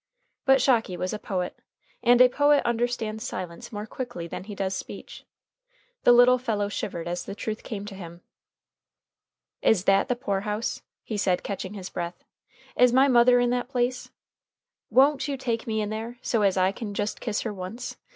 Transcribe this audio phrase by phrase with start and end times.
[0.45, 1.59] But Shocky was a poet,
[2.01, 5.25] and a poet understands silence more quickly than he does speech.
[6.05, 8.21] The little fellow shivered as the truth came to him.
[9.61, 12.23] "Is that the poor house?" he said, catching his breath.
[12.75, 14.09] "Is my mother in that place?
[14.89, 17.95] Won't you take me in there, so as I can just kiss her once?